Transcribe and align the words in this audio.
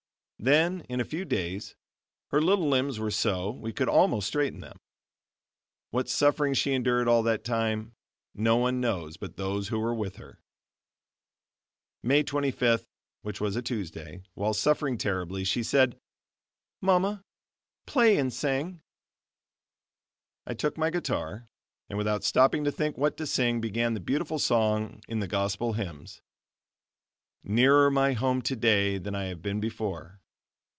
Then 0.43 0.81
in 0.89 0.99
a 0.99 1.05
few 1.05 1.23
days 1.23 1.75
her 2.29 2.41
little 2.41 2.67
limbs 2.67 2.97
were 2.97 3.11
so 3.11 3.51
we 3.51 3.71
could 3.71 3.87
almost 3.87 4.27
straighten 4.29 4.59
them. 4.59 4.79
What 5.91 6.09
suffering 6.09 6.55
she 6.55 6.73
endured 6.73 7.07
all 7.07 7.21
that 7.21 7.43
time, 7.43 7.93
no 8.33 8.57
one 8.57 8.81
knows 8.81 9.17
but 9.17 9.37
those 9.37 9.67
who 9.67 9.77
were 9.79 9.93
with 9.93 10.15
her. 10.15 10.41
May 12.01 12.23
25th, 12.23 12.87
which 13.21 13.39
was 13.39 13.55
Tuesday, 13.61 14.23
while 14.33 14.55
suffering 14.55 14.97
terribly, 14.97 15.43
she 15.43 15.61
said: 15.61 15.99
"Mama, 16.81 17.23
play 17.85 18.17
and 18.17 18.33
sing." 18.33 18.81
I 20.47 20.55
took 20.55 20.75
my 20.75 20.89
guitar, 20.89 21.49
and 21.87 21.99
without 21.99 22.23
stopping 22.23 22.63
to 22.63 22.71
think 22.71 22.97
what 22.97 23.15
to 23.17 23.27
sing, 23.27 23.61
began 23.61 23.93
that 23.93 24.05
beautiful 24.07 24.39
song 24.39 25.03
in 25.07 25.19
the 25.19 25.27
Gospel 25.27 25.73
Hymns: 25.73 26.23
"Nearer 27.43 27.91
my 27.91 28.13
home, 28.13 28.41
today, 28.41 28.97
than 28.97 29.13
I 29.13 29.25
have 29.25 29.43
been 29.43 29.59
before." 29.59 30.17